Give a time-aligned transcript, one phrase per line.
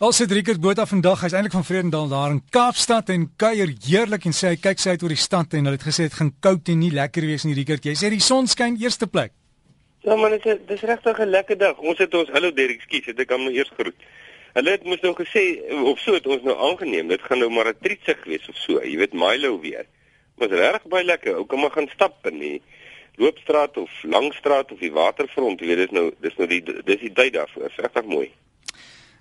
[0.00, 4.22] Al sit Rickert Botha vandag, hy's eintlik van Vredendal daar in Kaapstad en kuier heerlik
[4.30, 6.30] en sê hy kyk sy uit oor die stad en hulle het gesê dit gaan
[6.46, 7.84] koud en nie lekker wees nie Rickert.
[7.84, 9.34] Jy sê die son skyn eerste plek.
[10.08, 11.84] Ja man, dit is dis regtig 'n lekker dag.
[11.84, 14.08] Ons het ons hallo Derek, skus, het ek hom nou eers geroet.
[14.54, 15.44] Hulle het mos nou gesê
[15.84, 17.08] of so het ons nou aangeneem.
[17.08, 18.80] Dit gaan nou maar 'n trietsig wees of so.
[18.80, 19.84] Jy weet Milo weer.
[20.38, 21.36] Was regtig baie lekker.
[21.36, 22.62] Ou kom maar gaan stap in die
[23.16, 25.60] loopstraat of langstraat of die waterfront.
[25.60, 27.68] Jy weet dit nou dis nou die dis die tyd daarvoor.
[27.76, 28.30] Regtig mooi.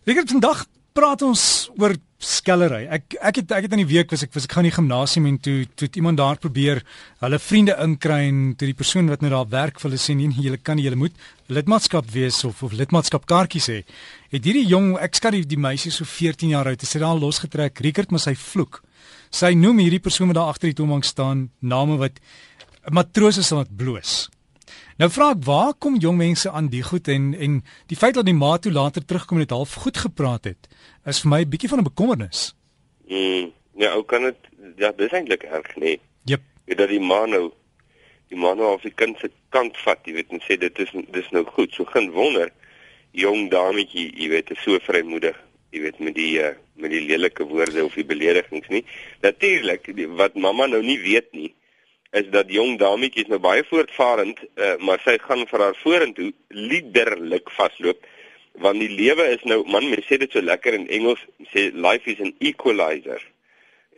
[0.08, 0.62] Rickert vandag
[0.96, 1.42] praat ons
[1.80, 1.94] oor
[2.24, 2.86] skellery.
[2.92, 4.76] Ek ek het ek het in die week was ek was ek gaan in die
[4.78, 6.82] gimnasium en toe toe iemand daar probeer
[7.24, 10.32] hulle vriende inkry en toe die persoon wat nou daar werk vir hulle sê nee,
[10.40, 11.16] julle kan nie, julle moet
[11.52, 13.80] lidmaatskap wees of of lidmaatskapkaartjies hê.
[14.32, 17.20] Het hierdie jong, ek skat die, die meisie so 14 jaar oud, het sy daar
[17.20, 17.80] losgetrek.
[17.84, 18.82] Rickert moet sy vloek.
[19.36, 22.24] Sy noem hierdie persoon wat daar agter die toonbank staan name wat
[22.92, 24.30] matrose sal wat bloos.
[25.00, 27.54] Nou vra ek waar kom jong mense aan die goed en en
[27.88, 30.68] die feit dat die ma toe later terugkom en dit half goed gepraat het
[31.08, 32.56] is vir my 'n bietjie van 'n bekommernis.
[33.08, 34.40] Mm, ja, hoe kan dit
[34.76, 36.00] ja, dis eintlik erg nee.
[36.24, 36.42] Jep.
[36.66, 37.52] Jy dat die ma nou
[38.28, 40.92] die ma nou op die kind se kant vat, jy weet en sê dit is
[41.12, 41.72] dis nou goed.
[41.74, 42.52] So geen wonder
[43.12, 45.40] jong dametjie, jy weet, is so vrymoedig,
[45.72, 48.86] jy weet met die uh, met die lelike woorde of die beledigings nie.
[49.22, 51.56] Natuurlik wat mamma nou nie weet nie
[52.12, 57.52] is dat jong dametjies nou baie voortvarend, uh, maar sy gaan vir haar vorentoe liderlik
[57.58, 58.06] vasloop
[58.60, 61.22] want die lewe is nou man mense sê dit so lekker in Engels
[61.54, 63.22] sê life is an equalizer.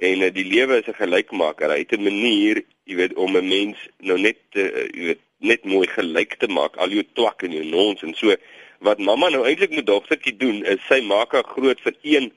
[0.02, 3.48] En uh, die lewe is 'n gelykmaker hy het 'n manier jy weet om 'n
[3.48, 6.78] mens nou net uh, jy weet net mooi gelyk te maak.
[6.78, 8.36] Al jou twak en jou nons en so.
[8.80, 12.32] Wat mamma nou eintlik met dogtertjie doen is sy maak haar groot vir een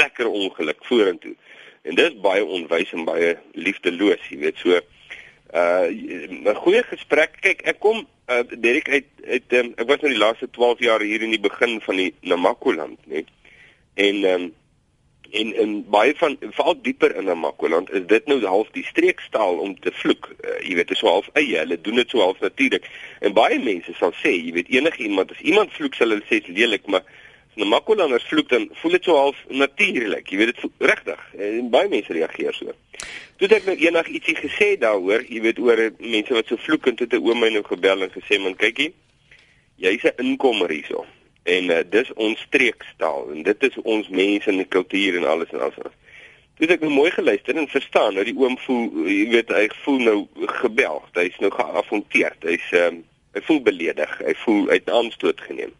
[0.00, 1.34] lekker ongeluk vorentoe.
[1.82, 4.80] En dit is baie onwys en baie liefdeloos jy weet so
[5.54, 7.40] uh 'n goeie gesprek.
[7.40, 11.00] Kyk, ek kom uh Derek uit uit um, ek was nou die laaste 12 jaar
[11.00, 13.24] hier in die begin van die Namakoland, né?
[13.94, 14.52] En um
[15.30, 19.74] en en baie van veral dieper in Namakoland is dit nou half die streekstaal om
[19.80, 20.30] te vloek.
[20.40, 21.58] Uh, jy weet, dit is so half eie.
[21.58, 22.86] Hulle doen dit so half natuurlik.
[23.20, 26.86] En baie mense sal sê, jy weet, enigiemand as iemand vloek sal hulle sê lelik,
[26.90, 27.06] maar
[27.60, 30.28] as Namakolanders vloek dan voel dit so half natuurlik.
[30.28, 31.20] Jy weet dit regtig.
[31.38, 32.72] En baie mense reageer so.
[33.36, 36.86] Toe het ek nou eendag ietsie gesê daaroor, jy weet oor mense wat so vloek
[36.86, 38.92] en toe het 'n oom my nou gebel en gesê man kykie,
[39.76, 41.04] jy's 'n inkomer hierso.
[41.44, 45.50] En uh, dis ons streekstaal en dit is ons mense en die kultuur en alles
[45.52, 45.94] en alles.
[46.56, 49.68] Toe het ek nou mooi geluister en verstaan nou die oom voel jy weet hy
[49.84, 50.28] voel nou
[50.60, 51.02] gebel.
[51.12, 52.36] Hy's nou geafronteer.
[52.40, 54.18] Hy's um, hy voel beledig.
[54.18, 55.72] Hy voel uit aanstoot geneem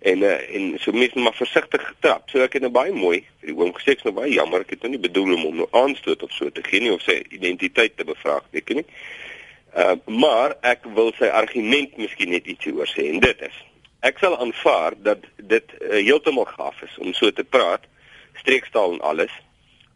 [0.00, 2.28] en uh, en so mense maar versigtig getrap.
[2.30, 4.76] So ek het nou baie mooi vir die oom gesê ek's nou baie jammer, ek
[4.76, 7.18] het nou nie bedoel om hom nou aanstoot of so te gee nie of sy
[7.28, 8.86] identiteit te bevraagteken nie.
[9.76, 13.60] Uh maar ek wil sy argument miskien net ietsie oor sê en dit is
[14.00, 17.84] ek sal aanvaar dat dit uh, heeltemal gaaf is om so te praat,
[18.40, 19.34] streekstaal en alles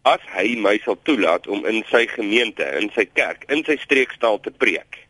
[0.04, 4.36] as hy my sal toelaat om in sy gemeente, in sy kerk, in sy streekstaal
[4.44, 5.03] te preek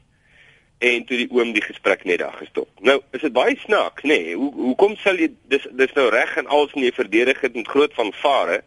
[0.79, 2.69] en toe die oom die gesprek net daar gestop.
[2.81, 4.19] Nou, is dit baie snaaks, nê?
[4.19, 7.69] Nee, hoe hoekom sal jy dis dis nou reg en als nie verdedig dit met
[7.69, 8.63] groot van vare?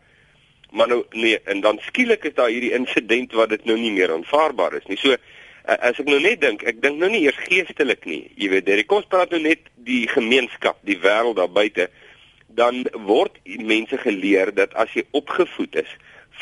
[0.71, 4.11] Maar nou nee, en dan skielik is daar hierdie insident wat dit nou nie meer
[4.13, 4.97] aanvaarbaar is nie.
[4.99, 5.15] So
[5.67, 8.23] as ek nou net dink, ek dink nou nie eers geestelik nie.
[8.39, 11.89] Jy weet, dit kom praat nou net die gemeenskap, die wêreld daar buite,
[12.47, 15.89] dan word mense geleer dat as jy opgevoed is,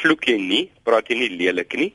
[0.02, 1.92] vloek jy nie, praat jy nie lelik nie.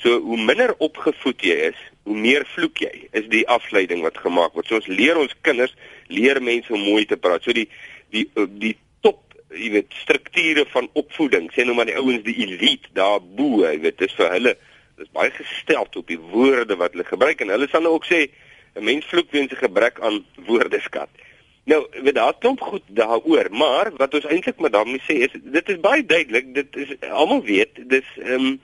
[0.00, 3.08] So hoe minder opgevoed jy is, hoe meer vloek jy.
[3.12, 4.66] Is die afleiding wat gemaak word.
[4.66, 5.74] So ons leer ons kinders,
[6.08, 7.44] leer mense om mooi te praat.
[7.44, 7.68] So die
[8.10, 8.26] die
[8.58, 9.22] die top,
[9.54, 13.78] jy weet, strukture van opvoeding, sê nou maar die ouens die elite daar bo, jy
[13.84, 14.56] weet, dis vir hulle
[15.00, 18.28] dis baie gestel op die woorde wat hulle gebruik en hulle sal nou ook sê
[18.76, 21.08] 'n mens vloek weens 'n gebrek aan woordeskat.
[21.64, 25.68] Nou, weet daar klop goed daaroor, maar wat ons eintlik met daarmee sê is dit
[25.68, 28.60] is baie duidelik, dit is almal weet, dis ehm um,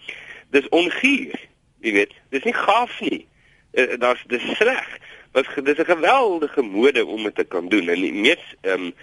[0.50, 1.40] dis onguur.
[1.86, 3.20] Jy weet, dis nie gaaf nie.
[3.76, 4.86] Uh, daar's dis sleg.
[5.36, 7.88] Wat dis 'n geweldige mode om dit te kan doen.
[7.88, 8.94] En die mees ehm um,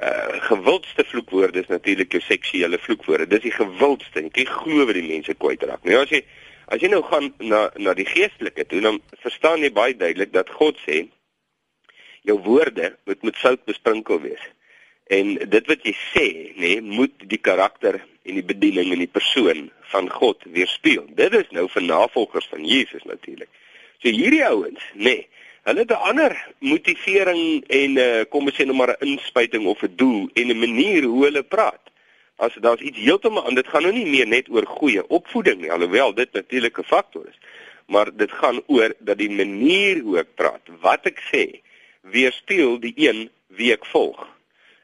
[0.00, 3.26] uh gewildste vloekwoorde is natuurlik jou seksuele vloekwoorde.
[3.26, 4.20] Dis die gewildste.
[4.20, 5.84] Ek glo wat die mense kwyt raak.
[5.84, 6.20] Nou as jy
[6.68, 10.50] as jy nou gaan na na die geestelike toe, dan verstaan jy baie duidelik dat
[10.50, 11.06] God sê
[12.26, 14.42] jou woorde moet met sout besprinkel wees.
[15.06, 16.26] En dit wat jy sê,
[16.56, 21.06] nê, nee, moet die karakter en die bediening en die persoon van God weerspieël.
[21.14, 23.48] Dit is nou vir navolgers van Jesus natuurlik.
[24.02, 25.28] So hierdie ouens, nê, nee,
[25.66, 29.66] hulle het 'n ander motivering en 'n uh, kom ons sê nou maar 'n inspuiting
[29.66, 31.82] of 'n doel en 'n manier hoe hulle praat.
[32.36, 35.72] As daar's iets heeltemal aan, dit gaan nou nie meer net oor goeie opvoeding nie,
[35.72, 37.38] alhoewel dit natuurlik 'n faktor is.
[37.86, 41.60] Maar dit gaan oor dat die manier hoe ek praat, wat ek sê,
[42.00, 44.35] weerspieël die een wie ek volg.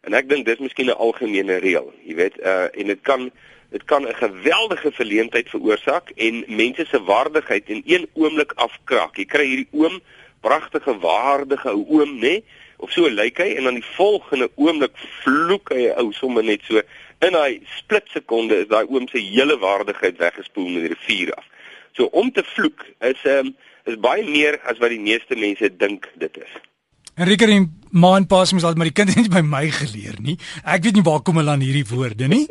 [0.03, 3.31] En ek dink dis miskien 'n algemene reël, jy weet, uh en dit kan
[3.71, 9.17] dit kan 'n geweldige verleentheid veroorsaak en mense se waardigheid in een oomblik afkraak.
[9.17, 10.01] Jy kry hierdie oom,
[10.41, 12.21] pragtige waardige ou oom, nê?
[12.21, 12.45] Nee?
[12.77, 16.61] Of so lyk hy en dan die volgende oomblik vloek hy 'n ou sommer net
[16.67, 16.83] so
[17.23, 21.47] in daai splitsekonde is daai oom se hele waardigheid weggespoel met die rivier af.
[21.93, 25.77] So om te vloek is ehm um, is baie meer as wat die meeste mense
[25.77, 26.72] dink dit is.
[27.21, 30.17] Enrique en ma en pa se mos al maar die kind het by my geleer
[30.25, 30.39] nie.
[30.65, 32.47] Ek weet nie waar kom hulle aan hierdie woorde nie.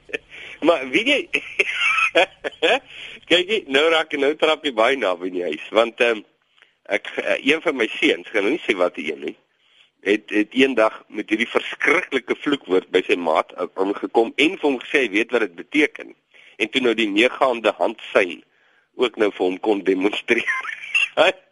[0.66, 1.20] maar weet jy
[3.30, 6.24] kyk jy nou raak nou trap jy baie na by die huis want ehm um,
[6.96, 9.34] ek uh, een van my seuns gaan nou nie sê wat een nie
[10.06, 15.02] het het eendag met hierdie verskriklike vloekwoord by sy maat aangekom en vir hom gesê
[15.04, 16.14] hy weet wat dit beteken
[16.62, 18.44] en toe nou die neergaande hand sein
[18.94, 20.70] ook nou vir hom kon demonstreer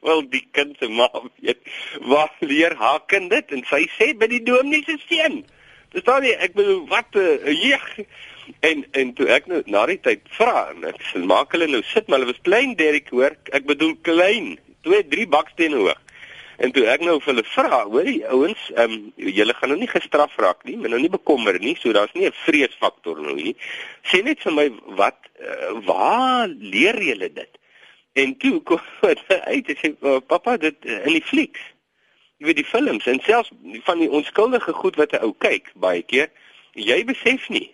[0.00, 1.08] wel die kind se ma
[1.40, 1.60] weet
[2.00, 3.52] waar leer haar kind dit?
[3.52, 5.44] En sy sê by die dominee se seun
[5.92, 7.86] verstaan jy ek bedoel wat 'n uh, jeug.
[8.60, 11.82] En en toe ek nou na die tyd vra en ek sê maak hulle nou
[11.82, 13.36] sit maar hulle was klein Derek hoor.
[13.52, 14.58] Ek bedoel klein.
[14.82, 16.00] Twee drie bakstene hoog.
[16.58, 19.90] En toe ek nou vir hulle vra hoorie ouens ehm um, julle gaan nou nie
[19.90, 23.54] gestraf raak nie maar nou nie bekommer nie so daar's nie 'n vreesfaktor nou nie
[24.10, 24.68] sê net vir my
[24.98, 27.57] wat uh, waar leer julle dit
[28.18, 31.64] En toe kom dit uit en sê oh, pappa dit eh, in die flieks.
[32.38, 33.50] Jy weet die films en selfs
[33.86, 36.30] van die onskuldige goed wat 'n ou kyk baie keer,
[36.74, 37.66] jy besef nie.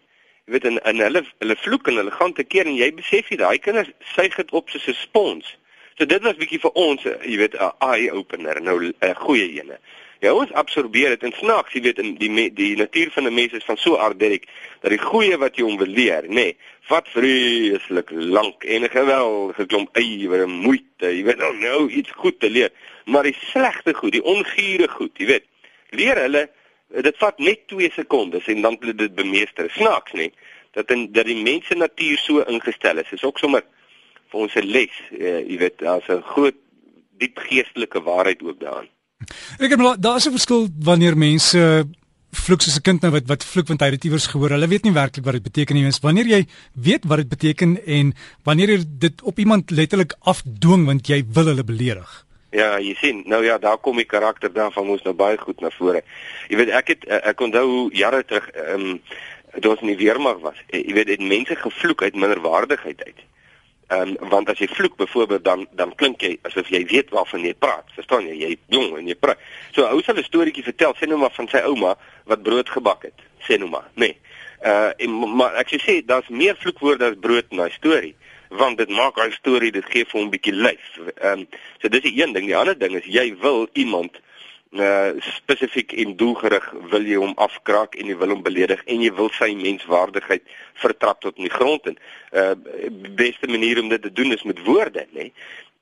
[0.44, 3.28] Jy weet in in hulle hulle vloek en hulle gaan te keer en jy besef
[3.28, 5.56] jy daai kinders suig dit op soos 'n spons.
[5.96, 9.48] So dit was bietjie vir ons, eh, jy weet 'n eye opener, nou 'n goeie
[9.60, 9.78] ene.
[10.20, 13.52] Ja, ons absorbeer dit en snaaks, jy weet in die die natuur van 'n mens
[13.52, 14.46] is van so aard direk
[14.80, 16.56] dat die goeie wat jy hom wil leer, nê, nee,
[16.88, 22.10] vat vreeslik lank en 'n geweldige klomp ywer en moeite, jy weet nou, nou iets
[22.10, 22.70] goed te leer,
[23.04, 25.44] maar die slegte goed, die ongure goed, jy weet,
[25.90, 26.48] leer hulle
[27.02, 29.70] dit vat net 2 sekondes en dan hulle dit bemeester.
[29.70, 30.30] Snaaks, nê,
[30.74, 33.12] dat in dat die mens se natuur so ingestel is.
[33.12, 33.62] Is ook sommer
[34.30, 36.58] vir ons 'n les, uh, jy weet, daar's 'n groot
[37.18, 38.93] diep geestelike waarheid ook daarin.
[39.58, 41.86] Ek het daar's 'n verskil wanneer mense
[42.30, 44.50] vloek soos 'n kind nou wat wat vloek want hy het iewers gehoor.
[44.50, 45.92] Hulle weet nie werklik wat dit beteken nie.
[46.02, 51.06] Wanneer jy weet wat dit beteken en wanneer jy dit op iemand letterlik afdwing want
[51.06, 52.26] jy wil hulle beledig.
[52.50, 55.70] Ja, jy sien, nou ja, daar kom die karakter daarvan ons nou baie goed na
[55.70, 56.02] vore.
[56.48, 59.00] Jy weet ek het ek onthou jare terug ehm um,
[59.60, 60.56] toe ons in die weermag was.
[60.70, 63.20] Jy weet dit mense gevloek uit minderwaardigheid uit.
[63.88, 67.44] Ehm um, want as jy vloek byvoorbeeld dan dan klink jy asof jy weet waarvan
[67.44, 67.84] jy praat.
[67.94, 68.34] Verstaan jy?
[68.40, 69.38] Jy jong en jy praat.
[69.76, 73.02] So ou sal 'n storieetjie vertel, sê nou maar van sy ouma wat brood gebak
[73.02, 73.18] het.
[73.48, 74.06] Sê nou maar, nê.
[74.06, 74.16] Nee.
[74.64, 78.14] Uh en maar ek sê daar's meer vloekwoorde as brood in daai storie
[78.48, 80.84] want dit maak daai storie dit gee vir hom 'n bietjie lyf.
[81.20, 81.46] Ehm um,
[81.80, 82.46] so dis die een ding.
[82.46, 84.16] Die ander ding is jy wil iemand
[84.74, 89.12] uh spesifiek en doelgerig wil jy hom afkraak en jy wil hom beledig en jy
[89.14, 90.42] wil sy menswaardigheid
[90.82, 91.98] vertrap tot in die grond en
[92.32, 92.54] uh
[93.14, 95.30] beste manier om dit te doen is met woorde nê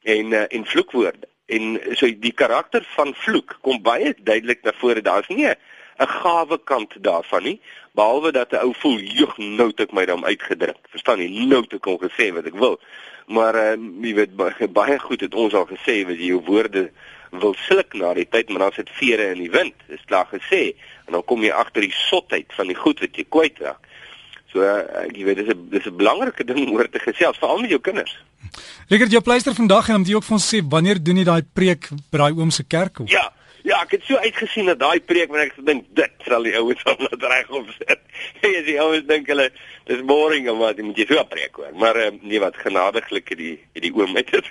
[0.03, 1.29] en uh, en vloekwoorde.
[1.47, 5.03] En so die karakter van vloek kom baie duidelik na vore.
[5.03, 5.57] Daar's nie 'n
[5.99, 7.61] gawe kant daarvan nie
[7.95, 11.63] behalwe dat 'n ou voel jog nou het ek my dan uitgedruk verstaan jy nou
[11.63, 12.79] het ek kon gesê wat ek wil
[13.27, 14.37] maar uh, jy weet
[14.73, 16.91] baie goed het ons al gesê wat jy jou woorde
[17.41, 19.75] wil sluk na die tyd, maar dan sit vere in die wind.
[19.89, 20.75] Dis klaar gesê.
[21.07, 23.89] En dan kom jy agter die sotheid van die goed wat jy kwytraak.
[24.53, 27.71] So uh, jy weet dis 'n dis 'n belangrike ding oor te gesels, veral met
[27.71, 28.13] jou kinders.
[28.89, 31.43] Rickert, jou pleister vandag en om jy ook vir ons sê wanneer doen jy daai
[31.43, 33.01] preek by daai oom se kerk?
[33.01, 33.11] Of?
[33.11, 33.33] Ja.
[33.73, 36.83] Ja, ek het so uitgesien dat daai preek wanneer ek gedink dit sal die ouens
[36.91, 38.03] al net reg opset.
[38.45, 39.47] Jy sien ouens dink hulle
[39.89, 41.71] dis boring of wat, moet jy so preek hoor.
[41.81, 44.51] Maar uh, nee wat genadiglik het die het die oom met dit.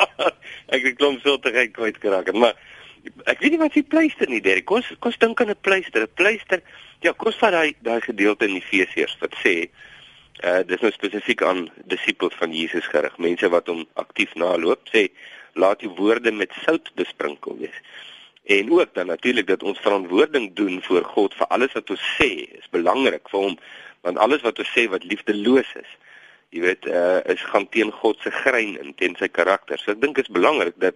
[0.76, 2.56] ek het klomp so te gek kwyt geraak, maar
[3.28, 4.64] ek weet nie wat jy pleister nie, Derek.
[4.72, 6.08] Kom kom dink aan 'n pleister.
[6.08, 6.64] 'n Pleister.
[7.04, 9.68] Ja, kom vat daai daai gedeelte in Efesiërs wat sê
[10.44, 15.08] uh dis nou spesifiek aan disippels van Jesus gerig, mense wat hom aktief naloop, sê
[15.52, 17.76] laat die woorde met sout besprinkel wees.
[18.46, 22.30] En ook dan natuurlik dat ons verantwoording doen voor God vir alles wat ons sê,
[22.58, 23.56] is belangrik vir hom,
[24.06, 25.96] want alles wat ons sê wat liefdeloos is,
[26.54, 29.80] jy weet uh, is gaan teen God se grein en teen sy karakter.
[29.82, 30.94] So ek dink is belangrik dat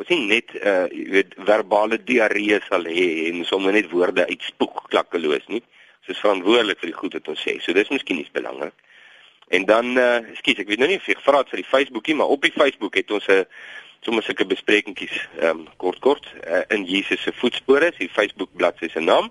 [0.00, 4.86] ons nie net uh, jy weet verbale diarree sal hê en sommer net woorde uitspoek
[4.88, 5.60] klakkeloos nie.
[6.00, 7.58] Ons is verantwoordelik vir die goed wat ons sê.
[7.60, 8.76] So dis miskien iets belangrik.
[9.52, 12.16] En dan uh, ekskuus, ek weet nou nie of jy gevra het vir die Facebookie,
[12.16, 13.44] maar op die Facebook het ons 'n
[14.06, 18.88] sommer sulke besprekingkies ehm um, kort kort uh, in Jesus se voetspore, die Facebook bladsy
[18.92, 19.30] se naam.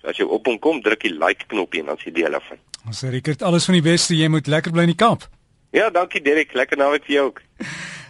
[0.00, 2.38] So as jy op hom kom, druk die like knoppie en dan sien jy deel
[2.38, 2.52] af.
[2.86, 4.14] Ons sê Rickert, alles van die beste.
[4.14, 5.26] Jy moet lekker bly in die kamp.
[5.74, 6.54] Ja, dankie Derek.
[6.54, 7.42] Lekker naweek vir jou ook.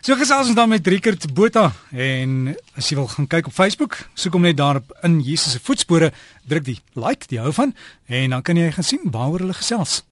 [0.07, 3.97] So gesels ons dan met Rickert Botha en as jy wil gaan kyk op Facebook,
[4.15, 6.12] soek hom net daarop in Jesus se voetspore,
[6.47, 7.75] druk die like, die hou van
[8.07, 10.05] en dan kan jy gaan sien waaroor hulle gesels.